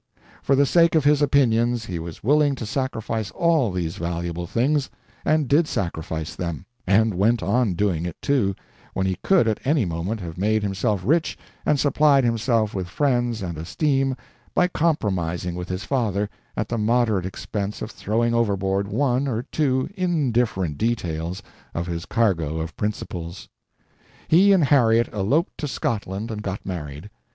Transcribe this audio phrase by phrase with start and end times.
[0.41, 4.89] For the sake of his opinions he was willing to sacrifice all these valuable things,
[5.23, 8.55] and did sacrifice them; and went on doing it, too,
[8.95, 11.37] when he could at any moment have made himself rich
[11.67, 14.17] and supplied himself with friends and esteem
[14.55, 19.87] by compromising with his father, at the moderate expense of throwing overboard one or two
[19.93, 21.43] indifferent details
[21.75, 23.49] of his cargo of principles.
[24.27, 27.11] He and Harriet eloped to Scotland and got married.